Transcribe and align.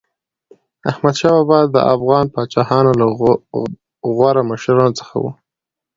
احمدشاه 0.89 1.31
بابا 1.39 1.59
د 1.73 1.75
افغان 1.95 2.25
پاچاهانو 2.33 2.91
له 2.99 3.05
غوره 4.15 4.43
مشرانو 4.51 4.97
څخه 4.99 5.15
و. 5.21 5.25